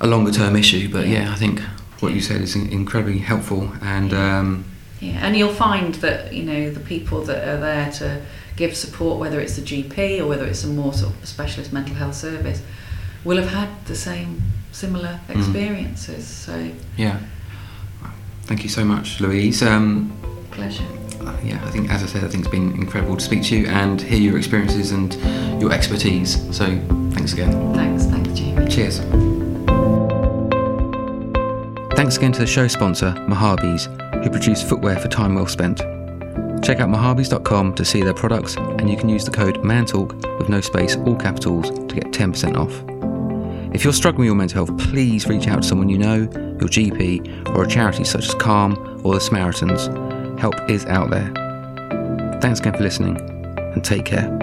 a 0.00 0.06
longer 0.06 0.32
term 0.32 0.56
issue. 0.56 0.88
But 0.90 1.06
Yeah. 1.06 1.24
yeah, 1.26 1.32
I 1.32 1.36
think 1.36 1.60
what 2.00 2.12
you 2.12 2.20
said 2.20 2.40
is 2.40 2.56
incredibly 2.56 3.18
helpful, 3.18 3.72
and 3.82 4.12
um, 4.12 4.64
Yeah, 5.02 5.18
and 5.26 5.36
you'll 5.36 5.52
find 5.68 5.94
that 5.96 6.32
you 6.32 6.44
know 6.44 6.70
the 6.70 6.80
people 6.80 7.22
that 7.24 7.46
are 7.48 7.58
there 7.60 7.90
to 7.92 8.22
give 8.56 8.76
support, 8.76 9.18
whether 9.18 9.40
it's 9.40 9.56
the 9.56 9.62
GP 9.62 10.20
or 10.20 10.26
whether 10.28 10.46
it's 10.46 10.62
a 10.64 10.68
more 10.68 10.92
sort 10.94 11.12
of 11.14 11.26
specialist 11.26 11.72
mental 11.72 11.94
health 11.96 12.14
service, 12.14 12.62
will 13.24 13.36
have 13.36 13.50
had 13.50 13.68
the 13.86 13.96
same 13.96 14.40
similar 14.70 15.18
Mm. 15.28 15.36
experiences. 15.38 16.26
So 16.26 16.70
yeah. 16.96 17.18
Thank 18.44 18.62
you 18.62 18.68
so 18.68 18.84
much, 18.84 19.20
Louise. 19.20 19.62
Um, 19.62 20.12
pleasure. 20.50 20.84
uh, 21.20 21.36
yeah, 21.44 21.60
I 21.64 21.70
think, 21.70 21.90
as 21.90 22.02
I 22.02 22.06
said, 22.06 22.24
I 22.24 22.28
think 22.28 22.44
it's 22.44 22.50
been 22.50 22.72
incredible 22.74 23.16
to 23.16 23.24
speak 23.24 23.42
to 23.44 23.56
you 23.56 23.66
and 23.68 24.00
hear 24.00 24.18
your 24.20 24.36
experiences 24.36 24.90
and 24.92 25.14
your 25.62 25.72
expertise. 25.72 26.30
So, 26.56 26.66
thanks 27.12 27.32
again. 27.32 27.52
Thanks, 27.74 28.04
thanks, 28.06 28.30
Jamie. 28.38 28.68
Cheers. 28.68 29.00
Thanks 32.02 32.16
again 32.16 32.32
to 32.32 32.40
the 32.40 32.48
show 32.48 32.66
sponsor, 32.66 33.12
Mahabis, 33.28 33.86
who 34.24 34.28
produce 34.28 34.60
footwear 34.60 34.98
for 34.98 35.06
time 35.06 35.36
well 35.36 35.46
spent. 35.46 35.78
Check 36.64 36.80
out 36.80 36.88
mahabis.com 36.88 37.76
to 37.76 37.84
see 37.84 38.02
their 38.02 38.12
products, 38.12 38.56
and 38.56 38.90
you 38.90 38.96
can 38.96 39.08
use 39.08 39.24
the 39.24 39.30
code 39.30 39.62
MANTALK 39.62 40.12
with 40.36 40.48
no 40.48 40.60
space, 40.60 40.96
all 40.96 41.14
capitals, 41.14 41.70
to 41.70 41.94
get 41.94 42.06
10% 42.06 42.56
off. 42.56 42.72
If 43.72 43.84
you're 43.84 43.92
struggling 43.92 44.22
with 44.22 44.26
your 44.26 44.34
mental 44.34 44.66
health, 44.66 44.80
please 44.80 45.28
reach 45.28 45.46
out 45.46 45.62
to 45.62 45.68
someone 45.68 45.88
you 45.88 45.98
know, 45.98 46.22
your 46.58 46.68
GP, 46.68 47.54
or 47.54 47.62
a 47.62 47.68
charity 47.68 48.02
such 48.02 48.26
as 48.26 48.34
Calm 48.34 49.00
or 49.04 49.14
the 49.14 49.20
Samaritans. 49.20 49.86
Help 50.40 50.56
is 50.68 50.84
out 50.86 51.08
there. 51.10 51.30
Thanks 52.42 52.58
again 52.58 52.72
for 52.72 52.82
listening, 52.82 53.16
and 53.20 53.84
take 53.84 54.06
care. 54.06 54.41